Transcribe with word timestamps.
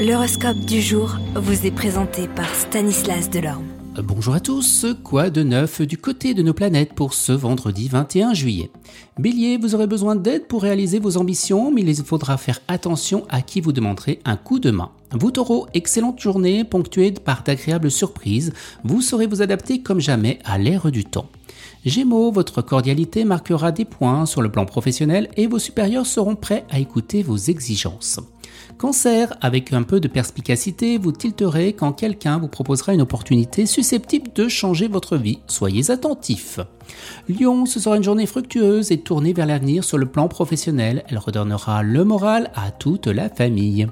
L'horoscope 0.00 0.60
du 0.60 0.80
jour 0.80 1.18
vous 1.34 1.66
est 1.66 1.70
présenté 1.70 2.26
par 2.26 2.48
Stanislas 2.54 3.28
Delorme. 3.28 3.66
Bonjour 4.02 4.32
à 4.32 4.40
tous, 4.40 4.86
quoi 5.04 5.28
de 5.28 5.42
neuf 5.42 5.82
du 5.82 5.98
côté 5.98 6.32
de 6.32 6.42
nos 6.42 6.54
planètes 6.54 6.94
pour 6.94 7.12
ce 7.12 7.32
vendredi 7.32 7.86
21 7.86 8.32
juillet? 8.32 8.70
Bélier, 9.18 9.58
vous 9.58 9.74
aurez 9.74 9.86
besoin 9.86 10.16
d'aide 10.16 10.46
pour 10.46 10.62
réaliser 10.62 11.00
vos 11.00 11.18
ambitions, 11.18 11.70
mais 11.70 11.82
il 11.82 11.94
faudra 11.96 12.38
faire 12.38 12.60
attention 12.66 13.26
à 13.28 13.42
qui 13.42 13.60
vous 13.60 13.72
demanderez 13.72 14.20
un 14.24 14.36
coup 14.36 14.58
de 14.58 14.70
main. 14.70 14.90
Vous 15.12 15.32
taureau, 15.32 15.66
excellente 15.74 16.18
journée 16.18 16.64
ponctuée 16.64 17.10
par 17.12 17.42
d'agréables 17.42 17.90
surprises, 17.90 18.54
vous 18.84 19.02
saurez 19.02 19.26
vous 19.26 19.42
adapter 19.42 19.82
comme 19.82 20.00
jamais 20.00 20.38
à 20.46 20.56
l'ère 20.56 20.90
du 20.90 21.04
temps. 21.04 21.28
Gémeaux, 21.84 22.32
votre 22.32 22.62
cordialité 22.62 23.24
marquera 23.24 23.70
des 23.70 23.84
points 23.84 24.24
sur 24.24 24.40
le 24.40 24.50
plan 24.50 24.64
professionnel 24.64 25.28
et 25.36 25.46
vos 25.46 25.58
supérieurs 25.58 26.06
seront 26.06 26.36
prêts 26.36 26.64
à 26.70 26.78
écouter 26.78 27.22
vos 27.22 27.36
exigences. 27.36 28.18
Cancer, 28.80 29.36
avec 29.42 29.74
un 29.74 29.82
peu 29.82 30.00
de 30.00 30.08
perspicacité, 30.08 30.96
vous 30.96 31.12
tilterez 31.12 31.74
quand 31.74 31.92
quelqu'un 31.92 32.38
vous 32.38 32.48
proposera 32.48 32.94
une 32.94 33.02
opportunité 33.02 33.66
susceptible 33.66 34.30
de 34.34 34.48
changer 34.48 34.88
votre 34.88 35.18
vie. 35.18 35.40
Soyez 35.48 35.90
attentif. 35.90 36.60
Lion, 37.28 37.66
ce 37.66 37.78
sera 37.78 37.98
une 37.98 38.02
journée 38.02 38.24
fructueuse 38.24 38.90
et 38.90 39.02
tournée 39.02 39.34
vers 39.34 39.44
l'avenir 39.44 39.84
sur 39.84 39.98
le 39.98 40.06
plan 40.06 40.28
professionnel. 40.28 41.04
Elle 41.08 41.18
redonnera 41.18 41.82
le 41.82 42.04
moral 42.04 42.50
à 42.54 42.70
toute 42.70 43.06
la 43.06 43.28
famille. 43.28 43.86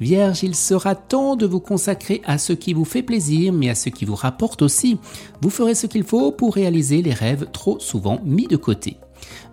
Vierge, 0.00 0.42
il 0.42 0.54
sera 0.54 0.94
temps 0.94 1.36
de 1.36 1.44
vous 1.44 1.60
consacrer 1.60 2.22
à 2.24 2.38
ce 2.38 2.54
qui 2.54 2.72
vous 2.72 2.86
fait 2.86 3.02
plaisir, 3.02 3.52
mais 3.52 3.68
à 3.68 3.74
ce 3.74 3.90
qui 3.90 4.06
vous 4.06 4.14
rapporte 4.14 4.62
aussi. 4.62 4.96
Vous 5.42 5.50
ferez 5.50 5.74
ce 5.74 5.86
qu'il 5.86 6.04
faut 6.04 6.32
pour 6.32 6.54
réaliser 6.54 7.02
les 7.02 7.12
rêves 7.12 7.48
trop 7.52 7.78
souvent 7.80 8.18
mis 8.24 8.46
de 8.46 8.56
côté. 8.56 8.96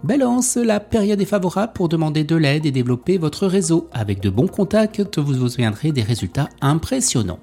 Balance, 0.04 0.56
la 0.56 0.80
période 0.80 1.22
est 1.22 1.26
favorable 1.26 1.74
pour 1.74 1.90
demander 1.90 2.24
de 2.24 2.36
l'aide 2.36 2.66
et 2.66 2.72
développer 2.72 3.18
votre 3.18 3.48
réseau. 3.48 3.90
Avec 3.92 4.22
de 4.22 4.30
bons 4.30 4.48
contacts, 4.48 5.18
vous 5.18 5.44
obtiendrez 5.44 5.92
des 5.92 6.04
résultats 6.04 6.50
impressionnants. 6.62 7.40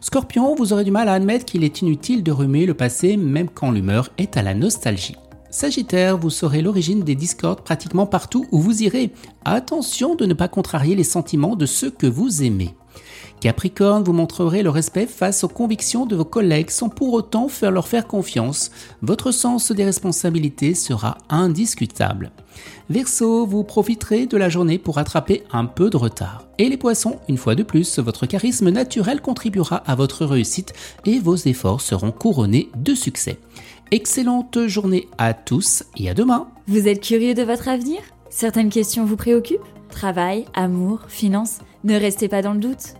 Scorpion, 0.00 0.54
vous 0.54 0.72
aurez 0.72 0.84
du 0.84 0.90
mal 0.90 1.08
à 1.08 1.14
admettre 1.14 1.44
qu'il 1.44 1.62
est 1.62 1.82
inutile 1.82 2.22
de 2.22 2.32
remuer 2.32 2.66
le 2.66 2.74
passé 2.74 3.16
même 3.16 3.48
quand 3.48 3.70
l'humeur 3.70 4.08
est 4.16 4.36
à 4.36 4.42
la 4.42 4.54
nostalgie. 4.54 5.16
Sagittaire, 5.50 6.16
vous 6.16 6.30
saurez 6.30 6.62
l'origine 6.62 7.02
des 7.02 7.16
discords 7.16 7.62
pratiquement 7.62 8.06
partout 8.06 8.46
où 8.52 8.60
vous 8.60 8.82
irez. 8.82 9.10
Attention 9.44 10.14
de 10.14 10.24
ne 10.24 10.34
pas 10.34 10.48
contrarier 10.48 10.94
les 10.94 11.04
sentiments 11.04 11.56
de 11.56 11.66
ceux 11.66 11.90
que 11.90 12.06
vous 12.06 12.44
aimez. 12.44 12.74
Capricorne, 13.40 14.04
vous 14.04 14.12
montrerez 14.12 14.62
le 14.62 14.68
respect 14.68 15.06
face 15.06 15.44
aux 15.44 15.48
convictions 15.48 16.04
de 16.04 16.14
vos 16.14 16.26
collègues 16.26 16.68
sans 16.68 16.90
pour 16.90 17.14
autant 17.14 17.48
faire 17.48 17.70
leur 17.70 17.88
faire 17.88 18.06
confiance. 18.06 18.70
Votre 19.00 19.32
sens 19.32 19.72
des 19.72 19.84
responsabilités 19.84 20.74
sera 20.74 21.16
indiscutable. 21.30 22.32
Verseau, 22.90 23.46
vous 23.46 23.64
profiterez 23.64 24.26
de 24.26 24.36
la 24.36 24.50
journée 24.50 24.78
pour 24.78 24.98
attraper 24.98 25.44
un 25.52 25.64
peu 25.64 25.88
de 25.88 25.96
retard. 25.96 26.44
Et 26.58 26.68
les 26.68 26.76
poissons, 26.76 27.18
une 27.28 27.38
fois 27.38 27.54
de 27.54 27.62
plus, 27.62 27.98
votre 27.98 28.26
charisme 28.26 28.68
naturel 28.68 29.22
contribuera 29.22 29.76
à 29.76 29.94
votre 29.94 30.26
réussite 30.26 30.74
et 31.06 31.18
vos 31.18 31.36
efforts 31.36 31.80
seront 31.80 32.12
couronnés 32.12 32.68
de 32.76 32.94
succès. 32.94 33.38
Excellente 33.90 34.66
journée 34.66 35.08
à 35.16 35.32
tous 35.32 35.84
et 35.96 36.10
à 36.10 36.14
demain. 36.14 36.48
Vous 36.68 36.88
êtes 36.88 37.00
curieux 37.00 37.32
de 37.32 37.42
votre 37.42 37.68
avenir? 37.68 38.00
Certaines 38.28 38.70
questions 38.70 39.06
vous 39.06 39.16
préoccupent? 39.16 39.64
Travail, 39.88 40.44
amour, 40.52 41.00
finances? 41.08 41.60
Ne 41.82 41.98
restez 41.98 42.28
pas 42.28 42.42
dans 42.42 42.52
le 42.52 42.60
doute. 42.60 42.99